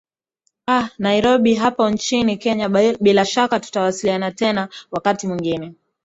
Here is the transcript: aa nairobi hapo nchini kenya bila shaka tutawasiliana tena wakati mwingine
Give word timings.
aa 0.67 0.89
nairobi 0.99 1.55
hapo 1.55 1.89
nchini 1.89 2.37
kenya 2.37 2.69
bila 3.01 3.25
shaka 3.25 3.59
tutawasiliana 3.59 4.31
tena 4.31 4.69
wakati 4.91 5.27
mwingine 5.27 5.73